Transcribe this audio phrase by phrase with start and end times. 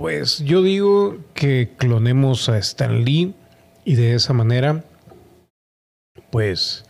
[0.00, 3.34] Pues yo digo que clonemos a Stan Lee
[3.84, 4.84] y de esa manera,
[6.30, 6.84] pues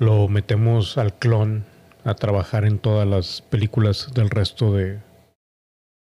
[0.00, 1.64] lo metemos al clon
[2.04, 4.98] a trabajar en todas las películas del resto de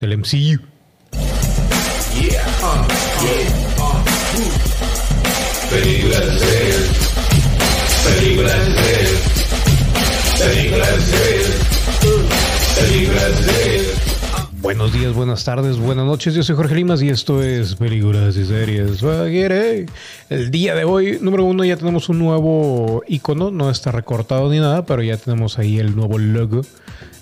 [0.01, 0.63] del MCU.
[14.65, 16.33] Buenos días, buenas tardes, buenas noches.
[16.33, 19.03] Yo soy Jorge Limas y esto es Películas y Series.
[20.31, 23.51] El día de hoy, número uno, ya tenemos un nuevo icono.
[23.51, 26.63] No está recortado ni nada, pero ya tenemos ahí el nuevo logo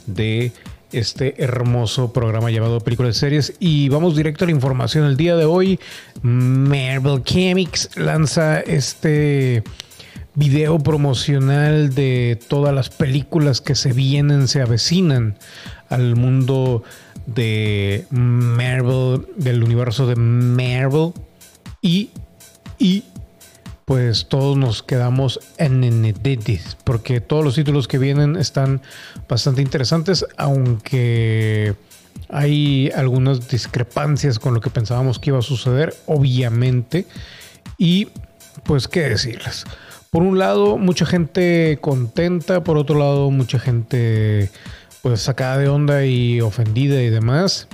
[0.07, 0.53] de
[0.93, 3.55] este hermoso programa llamado Películas y Series.
[3.59, 5.05] Y vamos directo a la información.
[5.05, 5.81] El día de hoy,
[6.23, 9.65] Marvel Comics lanza este
[10.35, 15.37] video promocional de todas las películas que se vienen, se avecinan
[15.89, 16.83] al mundo
[17.27, 21.13] de Marvel, del universo de Marvel.
[21.81, 22.11] Y,
[22.79, 23.05] y
[23.85, 28.81] pues todos nos quedamos en eneditis, porque todos los títulos que vienen están
[29.29, 31.75] bastante interesantes, aunque
[32.29, 37.07] hay algunas discrepancias con lo que pensábamos que iba a suceder, obviamente.
[37.77, 38.09] Y
[38.65, 39.65] pues, ¿qué decirles?
[40.13, 44.51] Por un lado, mucha gente contenta, por otro lado, mucha gente
[45.01, 47.67] pues sacada de onda y ofendida y demás.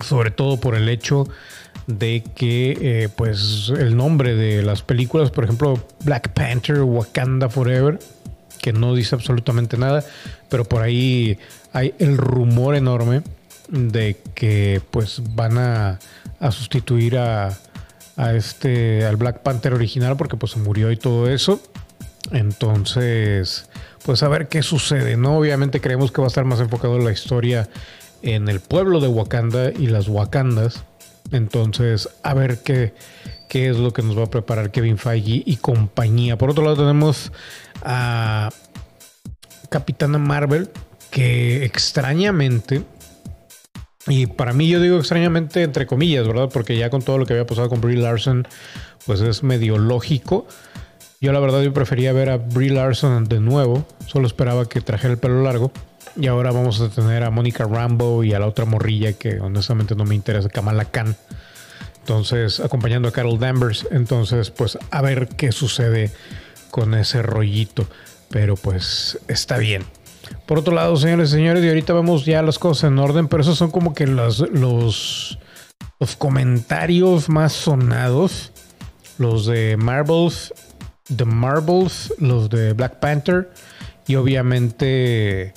[0.00, 1.26] Sobre todo por el hecho
[1.86, 7.98] de que eh, pues el nombre de las películas, por ejemplo, Black Panther, Wakanda Forever,
[8.60, 10.04] que no dice absolutamente nada,
[10.50, 11.38] pero por ahí
[11.72, 13.22] hay el rumor enorme
[13.70, 15.98] de que pues van a,
[16.40, 17.56] a sustituir a,
[18.16, 21.60] a este al Black Panther original porque pues se murió y todo eso.
[22.32, 23.68] Entonces,
[24.04, 25.38] pues a ver qué sucede, ¿no?
[25.38, 27.68] Obviamente creemos que va a estar más enfocado en la historia
[28.22, 30.84] en el pueblo de Wakanda y las Wakandas.
[31.32, 32.94] Entonces, a ver qué,
[33.48, 36.38] qué es lo que nos va a preparar Kevin Feige y compañía.
[36.38, 37.32] Por otro lado, tenemos
[37.82, 38.50] a
[39.68, 40.70] Capitana Marvel,
[41.10, 42.82] que extrañamente
[44.08, 46.48] y para mí yo digo extrañamente entre comillas, ¿verdad?
[46.52, 48.46] Porque ya con todo lo que había pasado con Brie Larson,
[49.04, 50.46] pues es medio lógico.
[51.20, 55.12] Yo la verdad yo prefería ver a Brie Larson de nuevo, solo esperaba que trajera
[55.14, 55.72] el pelo largo.
[56.14, 59.94] Y ahora vamos a tener a Mónica Rambo y a la otra morrilla que honestamente
[59.94, 61.16] no me interesa, Kamala Khan.
[62.00, 63.86] Entonces, acompañando a Carol Danvers.
[63.90, 66.12] Entonces, pues a ver qué sucede
[66.70, 67.86] con ese rollito.
[68.30, 69.84] Pero pues está bien.
[70.46, 73.42] Por otro lado, señores y señores, y ahorita vemos ya las cosas en orden, pero
[73.42, 75.38] esos son como que los, los,
[75.98, 78.52] los comentarios más sonados.
[79.18, 80.52] Los de Marvels,
[81.14, 83.50] The Marvels, los de Black Panther
[84.06, 85.54] y obviamente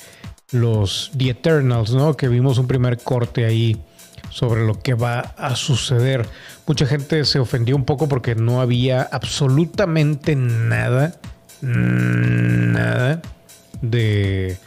[0.51, 2.15] los The Eternals, ¿no?
[2.15, 3.81] Que vimos un primer corte ahí
[4.29, 6.25] sobre lo que va a suceder.
[6.65, 11.19] Mucha gente se ofendió un poco porque no había absolutamente nada,
[11.61, 13.21] nada
[13.81, 14.57] de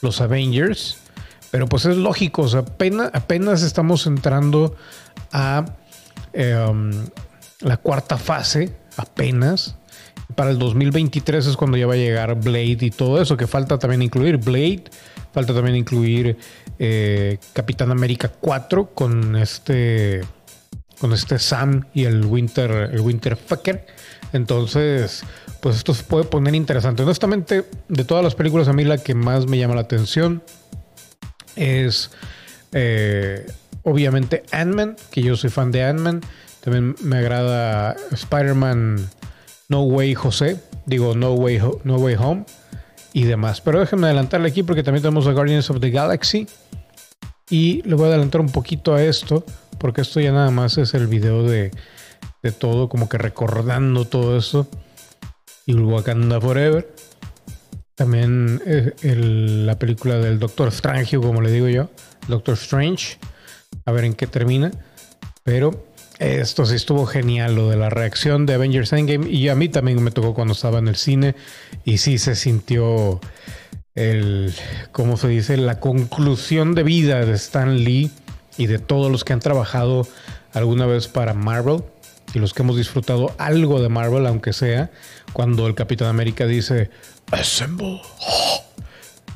[0.00, 0.98] los Avengers.
[1.50, 4.74] Pero pues es lógico, apenas, apenas estamos entrando
[5.32, 5.66] a
[6.32, 6.90] em,
[7.60, 9.76] la cuarta fase, apenas.
[10.34, 13.78] Para el 2023 es cuando ya va a llegar Blade y todo eso, que falta
[13.78, 14.84] también incluir Blade,
[15.32, 16.38] falta también incluir
[16.78, 20.22] eh, Capitán América 4 con este
[20.98, 23.86] con este Sam y el Winter el Winter Fucker.
[24.32, 25.24] Entonces,
[25.60, 27.02] pues esto se puede poner interesante.
[27.02, 30.42] Honestamente, de todas las películas, a mí la que más me llama la atención
[31.54, 32.10] es
[32.72, 33.46] eh,
[33.82, 36.20] obviamente Ant-Man, que yo soy fan de Ant-Man.
[36.60, 39.08] También me agrada Spider-Man
[39.68, 42.44] No Way José, digo No Way, no Way Home
[43.12, 43.60] y demás.
[43.60, 46.46] Pero déjenme adelantarle aquí porque también tenemos a Guardians of the Galaxy.
[47.50, 49.44] Y le voy a adelantar un poquito a esto,
[49.78, 51.70] porque esto ya nada más es el video de,
[52.42, 54.66] de todo, como que recordando todo eso
[55.66, 56.94] y Wakanda Forever.
[57.94, 61.90] También eh, la película del Doctor Strange, como le digo yo,
[62.26, 63.18] Doctor Strange.
[63.84, 64.70] A ver en qué termina.
[65.44, 65.86] Pero
[66.18, 69.28] esto sí estuvo genial, lo de la reacción de Avengers Endgame.
[69.28, 71.34] Y a mí también me tocó cuando estaba en el cine.
[71.84, 73.20] Y sí se sintió
[73.94, 74.52] el,
[74.92, 75.56] ¿cómo se dice?
[75.56, 78.10] La conclusión de vida de Stan Lee
[78.56, 80.06] y de todos los que han trabajado
[80.52, 81.82] alguna vez para Marvel
[82.34, 84.90] y los que hemos disfrutado algo de Marvel, aunque sea,
[85.32, 86.90] cuando el Capitán América dice
[87.30, 88.00] Assemble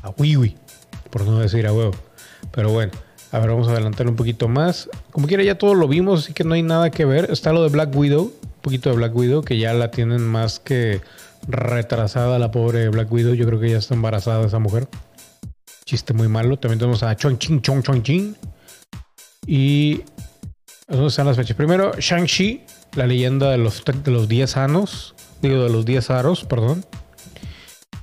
[0.01, 0.55] a Wiwi,
[1.09, 1.95] por no decir a huevo.
[2.51, 2.91] Pero bueno,
[3.31, 4.89] a ver, vamos a adelantar un poquito más.
[5.11, 7.29] Como quiera, ya todo lo vimos, así que no hay nada que ver.
[7.31, 10.59] Está lo de Black Widow, un poquito de Black Widow, que ya la tienen más
[10.59, 11.01] que
[11.47, 13.33] retrasada la pobre Black Widow.
[13.33, 14.87] Yo creo que ya está embarazada esa mujer.
[15.85, 16.57] Chiste muy malo.
[16.57, 18.35] También tenemos a Chong Ching Chong Chong Ching.
[19.45, 20.03] Y.
[20.89, 21.57] ¿Dónde están las fechas?
[21.57, 22.63] Primero, Shang-Chi,
[22.95, 25.15] la leyenda de los, de los 10 años.
[25.41, 26.85] Digo, de los 10 aros, perdón.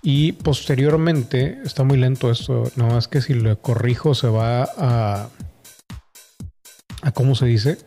[0.03, 5.29] Y posteriormente, está muy lento esto, no más que si lo corrijo se va a...
[7.01, 7.79] a ¿Cómo se dice?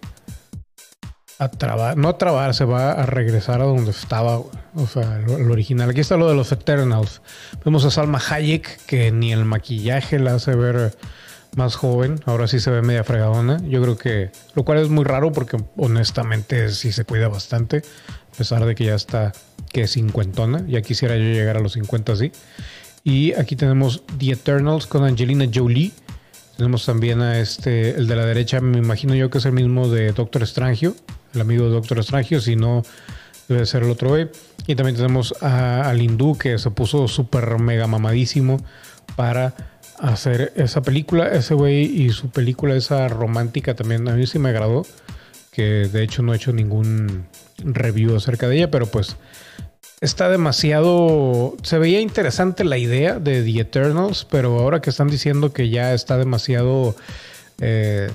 [1.37, 5.51] A trabar, no a trabar, se va a regresar a donde estaba, o sea, el
[5.51, 5.91] original.
[5.91, 7.21] Aquí está lo de los Eternals.
[7.63, 10.97] Vemos a Salma Hayek, que ni el maquillaje la hace ver
[11.57, 12.21] más joven.
[12.25, 13.59] Ahora sí se ve media fregadona.
[13.67, 17.81] Yo creo que, lo cual es muy raro porque honestamente sí se cuida bastante,
[18.33, 19.33] a pesar de que ya está
[19.73, 20.63] que cincuentona.
[20.67, 22.31] Ya quisiera yo llegar a los 50 así.
[23.03, 25.91] Y aquí tenemos The Eternals con Angelina Jolie.
[26.57, 29.89] Tenemos también a este, el de la derecha, me imagino yo que es el mismo
[29.89, 30.95] de Doctor Strangio,
[31.33, 32.83] el amigo de Doctor Strangio, si no
[33.47, 34.29] debe ser el otro güey.
[34.67, 38.63] Y también tenemos a, al hindú que se puso súper mega mamadísimo
[39.15, 39.55] para
[39.99, 41.27] hacer esa película.
[41.29, 44.85] Ese güey y su película, esa romántica también, a mí sí me agradó.
[45.51, 47.25] Que de hecho no he hecho ningún
[47.63, 49.17] review acerca de ella, pero pues
[50.01, 51.55] está demasiado.
[51.63, 55.93] Se veía interesante la idea de The Eternals, pero ahora que están diciendo que ya
[55.93, 56.95] está demasiado
[57.59, 58.11] eh,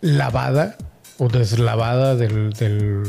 [0.00, 0.76] lavada
[1.18, 3.02] o deslavada del, del,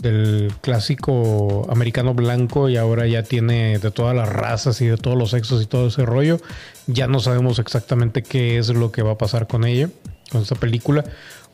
[0.00, 5.18] del, clásico americano blanco y ahora ya tiene de todas las razas y de todos
[5.18, 6.40] los sexos y todo ese rollo,
[6.86, 9.90] ya no sabemos exactamente qué es lo que va a pasar con ella,
[10.30, 11.04] con esta película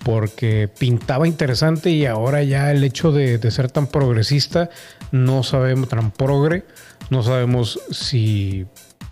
[0.04, 4.68] porque pintaba interesante y ahora ya el hecho de, ser tan progresista,
[5.10, 6.64] no sabemos, tan progre,
[7.08, 8.66] no sabemos si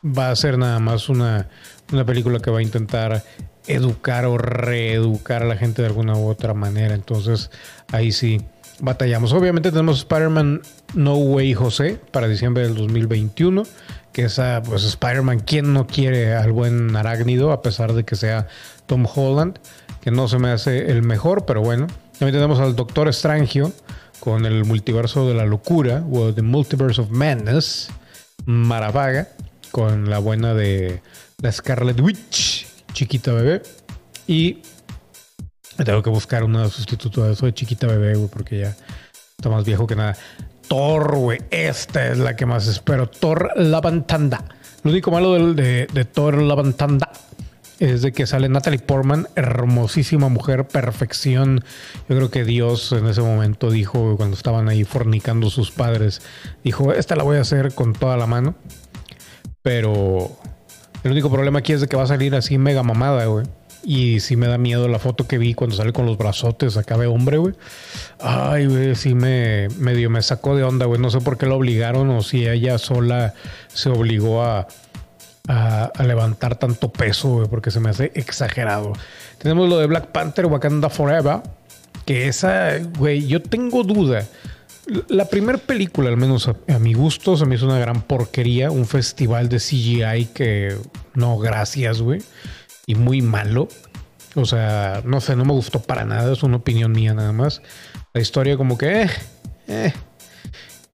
[0.04, 1.48] va a ser nada más una,
[1.90, 3.24] una película que va a intentar
[3.66, 6.94] educar o reeducar a la gente de alguna u otra manera.
[6.94, 7.50] Entonces
[7.92, 8.42] ahí sí
[8.82, 9.32] batallamos.
[9.32, 10.60] Obviamente tenemos Spider-Man
[10.92, 13.62] No Way José para diciembre del 2021
[14.12, 18.46] que esa, pues Spider-Man, ¿quién no quiere al buen arácnido a pesar de que sea
[18.84, 19.58] Tom Holland?
[20.02, 21.86] que no se me hace el mejor, pero bueno.
[22.18, 23.72] También tenemos al Doctor Strangio
[24.20, 27.88] con el multiverso de la locura, o The Multiverse of Madness,
[28.44, 29.28] Maravaga,
[29.70, 31.00] con la buena de
[31.40, 33.62] la Scarlet Witch, chiquita bebé.
[34.26, 34.58] Y
[35.76, 38.76] tengo que buscar una sustituto de eso de chiquita bebé, güey, porque ya
[39.36, 40.16] está más viejo que nada.
[40.68, 43.08] Thor, güey, esta es la que más espero.
[43.08, 44.44] Thor La Bantanda.
[44.82, 47.10] Lo único malo de, de Thor La Bantanda
[47.82, 51.64] es de que sale Natalie Portman, hermosísima mujer, perfección.
[52.08, 56.22] Yo creo que Dios en ese momento dijo, cuando estaban ahí fornicando sus padres,
[56.62, 58.54] dijo, esta la voy a hacer con toda la mano.
[59.62, 60.30] Pero
[61.02, 63.46] el único problema aquí es de que va a salir así mega mamada, güey.
[63.84, 66.96] Y sí me da miedo la foto que vi cuando sale con los brazotes acá
[66.96, 67.54] de hombre, güey.
[68.20, 71.00] Ay, güey, sí me medio me sacó de onda, güey.
[71.00, 73.34] No sé por qué la obligaron o si ella sola
[73.72, 74.68] se obligó a,
[75.48, 78.92] a, levantar tanto peso, porque se me hace exagerado.
[79.38, 81.40] Tenemos lo de Black Panther, Wakanda Forever,
[82.04, 84.26] que esa, güey, yo tengo duda.
[85.08, 88.86] La primera película, al menos a, mi gusto, se me hizo una gran porquería, un
[88.86, 90.76] festival de CGI que
[91.14, 92.20] no, gracias, güey,
[92.86, 93.68] y muy malo.
[94.34, 97.62] O sea, no sé, no me gustó para nada, es una opinión mía nada más.
[98.12, 99.02] La historia como que...
[99.02, 99.10] Eh,
[99.68, 99.92] eh.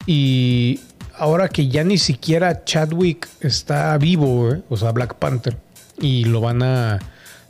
[0.07, 0.81] Y,
[1.19, 5.57] ahora que ya ni siquiera Chadwick está vivo, o sea, Black Panther,
[6.01, 6.99] y lo van a,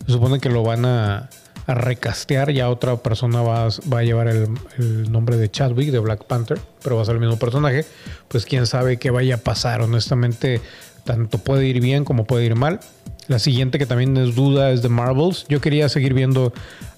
[0.06, 1.28] se supone que lo van a,
[1.66, 6.96] recastear, ya otra persona va, a llevar el, nombre de Chadwick, de Black Panther, pero
[6.96, 7.84] va a ser el mismo personaje,
[8.28, 10.62] pues quién sabe qué vaya a pasar, honestamente,
[11.04, 12.80] tanto puede ir bien como puede ir mal.
[13.28, 15.46] La siguiente que también es duda es de Marvels.
[15.48, 16.52] Yo quería seguir viendo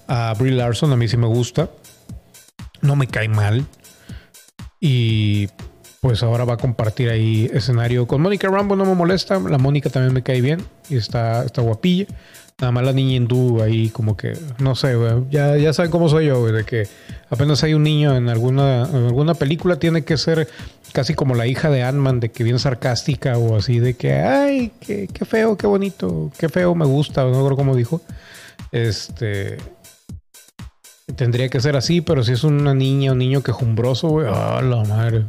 [0.07, 1.69] a Brie Larson, a mí sí me gusta.
[2.81, 3.65] No me cae mal.
[4.79, 5.49] Y
[5.99, 9.91] pues ahora va a compartir ahí escenario con Mónica Rambo, no me molesta, la Mónica
[9.91, 12.07] también me cae bien y está, está guapilla.
[12.61, 14.95] Nada más la niña hindú ahí como que, no sé,
[15.31, 16.87] ya, ya saben cómo soy yo, de que
[17.31, 20.47] apenas hay un niño en alguna, en alguna película, tiene que ser
[20.93, 24.71] casi como la hija de Ant-Man, de que viene sarcástica o así, de que, ay,
[24.79, 27.99] qué, qué feo, qué bonito, qué feo, me gusta, no creo cómo dijo.
[28.71, 29.57] Este,
[31.15, 34.83] tendría que ser así, pero si es una niña, un niño quejumbroso, güey, oh, la
[34.83, 35.25] madre.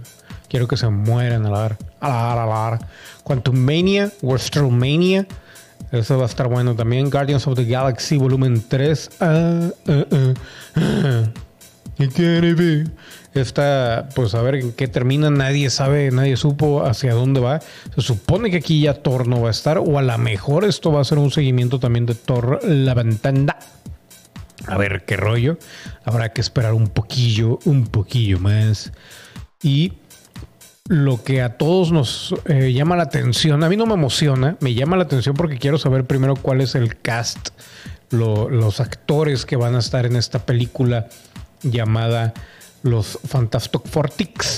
[0.51, 1.79] Quiero que se mueran a la hora.
[1.99, 2.89] A la hora, a la hora.
[3.25, 4.13] Quantum Mania,
[4.71, 5.27] Mania.
[5.91, 7.11] Eso va a estar bueno también.
[7.11, 9.11] Guardians of the Galaxy Volumen 3.
[9.21, 10.05] Ah, ah,
[10.77, 11.25] ah.
[13.35, 15.31] Esta, pues a ver en qué termina.
[15.31, 17.61] Nadie sabe, nadie supo hacia dónde va.
[17.95, 19.79] Se supone que aquí ya Thor no va a estar.
[19.79, 23.57] O a lo mejor esto va a ser un seguimiento también de Thor La Ventana.
[24.67, 25.59] A ver qué rollo.
[26.05, 28.93] Habrá que esperar un poquillo, un poquillo más.
[29.63, 29.93] Y
[30.93, 34.75] lo que a todos nos eh, llama la atención, a mí no me emociona, me
[34.75, 37.49] llama la atención porque quiero saber primero cuál es el cast
[38.11, 41.09] los actores que van a estar en esta película
[41.63, 42.35] llamada
[42.83, 44.11] Los Fantastic Four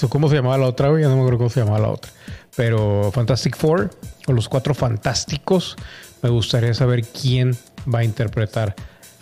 [0.02, 2.10] o cómo se llamaba la otra, ya no me acuerdo cómo se llamaba la otra,
[2.56, 3.90] pero Fantastic Four
[4.26, 5.76] o los Cuatro Fantásticos,
[6.20, 8.74] me gustaría saber quién va a interpretar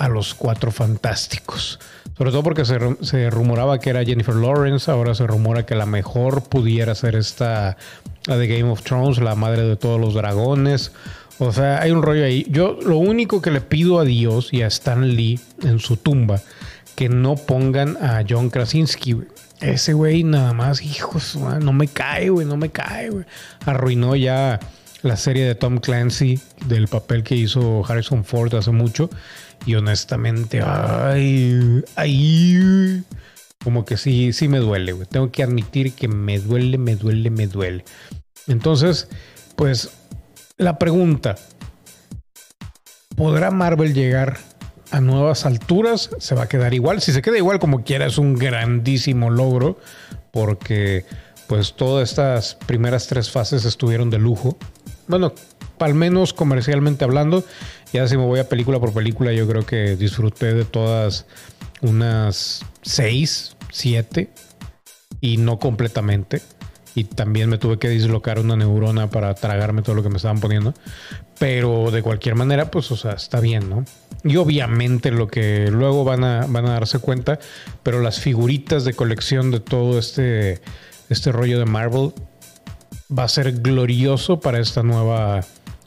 [0.02, 1.78] a los Cuatro Fantásticos.
[2.18, 5.86] Sobre todo porque se, se, rumoraba que era Jennifer Lawrence, ahora se rumora que la
[5.86, 7.76] mejor pudiera ser esta,
[8.26, 10.90] la de Game of Thrones, la madre de todos los dragones.
[11.38, 12.44] O sea, hay un rollo ahí.
[12.50, 16.40] Yo lo único que le pido a Dios y a Stan Lee en su tumba,
[16.96, 19.18] que no pongan a John Krasinski,
[19.60, 23.24] Ese güey nada más, hijos, no me cae, güey, no me cae, güey.
[23.64, 24.58] Arruinó ya
[25.02, 29.10] la serie de Tom Clancy del papel que hizo Harrison Ford hace mucho.
[29.66, 33.04] Y honestamente, ay, ay,
[33.62, 34.94] como que sí, sí me duele.
[35.06, 37.84] Tengo que admitir que me duele, me duele, me duele.
[38.48, 39.08] Entonces,
[39.56, 39.90] pues
[40.56, 41.36] la pregunta,
[43.16, 44.38] ¿podrá Marvel llegar
[44.90, 46.10] a nuevas alturas?
[46.18, 47.00] ¿Se va a quedar igual?
[47.00, 49.78] Si se queda igual como quiera es un grandísimo logro
[50.32, 51.04] porque
[51.46, 54.56] pues todas estas primeras tres fases estuvieron de lujo.
[55.08, 55.32] Bueno,
[55.78, 57.44] al menos comercialmente hablando,
[57.92, 61.26] ya si me voy a película por película, yo creo que disfruté de todas
[61.80, 64.30] unas seis, siete
[65.20, 66.42] y no completamente
[66.94, 70.40] y también me tuve que dislocar una neurona para tragarme todo lo que me estaban
[70.40, 70.74] poniendo.
[71.38, 73.84] Pero de cualquier manera, pues, o sea, está bien, ¿no?
[74.24, 77.38] Y obviamente lo que luego van a, van a darse cuenta,
[77.82, 80.60] pero las figuritas de colección de todo este,
[81.08, 82.12] este rollo de Marvel
[83.16, 85.42] va a ser glorioso para esta nueva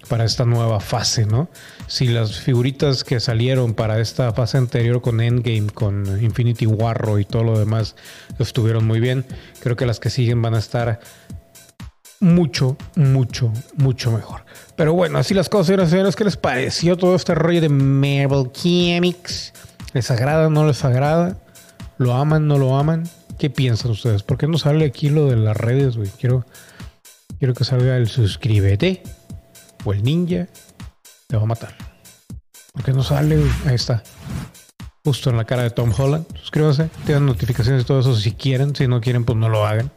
[0.08, 1.50] para esta nueva fase, ¿no?
[1.88, 7.26] Si las figuritas que salieron para esta fase anterior con Endgame, con Infinity Warro y
[7.26, 7.96] todo lo demás
[8.38, 9.26] estuvieron muy bien,
[9.62, 11.00] creo que las que siguen van a estar
[12.20, 14.46] mucho, mucho, mucho mejor.
[14.76, 17.70] Pero bueno, así las cosas, señoras y señores, ¿qué les pareció todo este rollo de
[17.70, 19.54] Marvel Comics?
[19.94, 21.38] ¿Les agrada, no les agrada?
[21.98, 23.04] ¿Lo aman, no lo aman?
[23.38, 24.24] ¿Qué piensan ustedes?
[24.24, 26.10] ¿Por qué no sale aquí lo de las redes, güey?
[26.20, 26.46] Quiero,
[27.40, 29.04] quiero que salga el suscríbete
[29.84, 30.48] o el ninja
[31.28, 31.76] te va a matar.
[32.74, 34.04] Porque no sale, ahí está.
[35.04, 36.26] Justo en la cara de Tom Holland.
[36.38, 38.76] Suscríbanse, tienen notificaciones y todo eso si quieren.
[38.76, 39.92] Si no quieren, pues no lo hagan.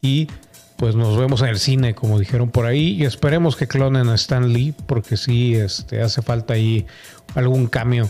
[0.00, 0.28] Y
[0.76, 2.94] pues nos vemos en el cine, como dijeron por ahí.
[3.00, 6.86] Y esperemos que clonen a Stan Lee, porque sí este, hace falta ahí
[7.34, 8.08] algún cambio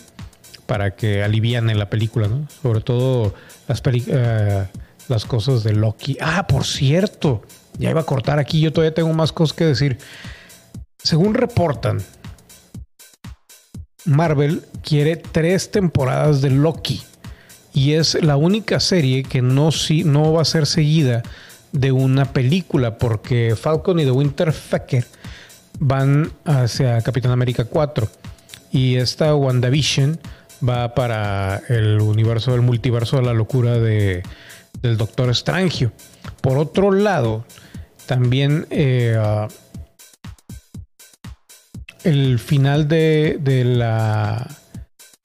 [0.67, 2.29] para que alivian en la película.
[2.63, 3.35] Sobre todo
[3.67, 4.67] las, eh,
[5.09, 6.17] las cosas de Loki.
[6.21, 7.43] Ah, por cierto,
[7.79, 8.61] ya iba a cortar aquí.
[8.61, 9.99] Yo todavía tengo más cosas que decir.
[10.99, 12.03] Según reportan,
[14.05, 17.03] Marvel quiere tres temporadas de Loki
[17.73, 19.71] y es la única serie que no,
[20.05, 21.23] no va a ser seguida
[21.73, 25.05] de una película porque Falcon y The Winter Falcon
[25.81, 28.09] van hacia Capitán América 4
[28.71, 30.21] y esta WandaVision
[30.67, 34.23] va para el universo del multiverso de la locura de,
[34.83, 35.91] del Doctor Strange.
[36.41, 37.45] Por otro lado,
[38.07, 39.19] también eh,
[42.05, 44.47] el final de, la,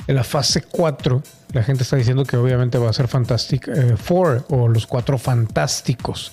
[0.08, 1.22] de la fase 4,
[1.54, 5.18] la gente está diciendo que obviamente va a ser Fantastic eh, Four o los cuatro
[5.18, 6.32] fantásticos.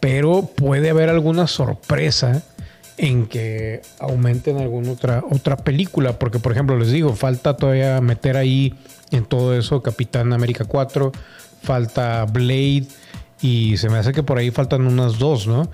[0.00, 2.42] Pero puede haber alguna sorpresa
[2.98, 6.18] en que aumenten alguna otra, otra película.
[6.18, 8.74] Porque, por ejemplo, les digo, falta todavía meter ahí
[9.10, 11.12] en todo eso Capitán América 4,
[11.62, 12.86] falta Blade
[13.40, 15.70] y se me hace que por ahí faltan unas dos, ¿no?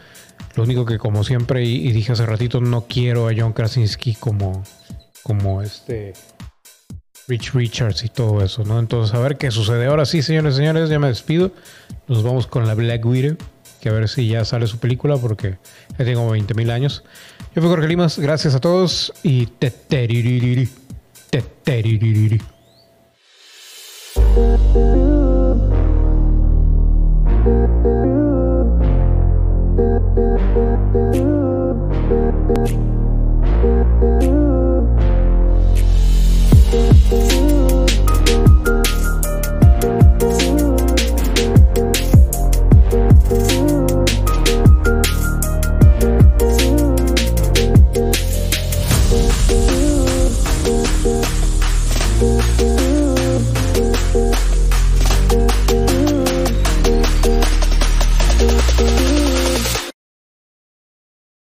[0.56, 4.62] Lo único que como siempre y, dije hace ratito, no quiero a John Krasinski como,
[5.23, 6.12] como este
[7.26, 8.78] Rich Richards y todo eso, ¿no?
[8.78, 9.87] Entonces a ver qué sucede.
[9.87, 11.52] Ahora sí, señores y señores, ya me despido.
[12.06, 13.37] Nos vamos con la Black Widow,
[13.80, 15.59] que a ver si ya sale su película porque
[15.99, 17.02] ya tengo 20 mil años.
[17.54, 19.73] Yo fui Jorge Limas, gracias a todos y te
[24.14, 25.24] Thank